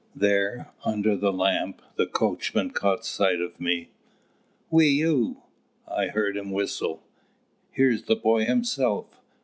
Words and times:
There, 0.15 0.71
under 0.83 1.15
the 1.15 1.31
lamp, 1.31 1.79
the 1.95 2.07
coachman 2.07 2.71
caught 2.71 3.05
sight 3.05 3.39
of 3.39 3.59
me. 3.59 3.89
"Whe 4.69 4.85
ew!" 4.87 5.43
I 5.87 6.07
heard 6.07 6.35
him 6.35 6.49
whistle. 6.49 7.03
"Here's 7.69 8.05
the 8.05 8.15
boy 8.15 8.45
himself! 8.45 9.19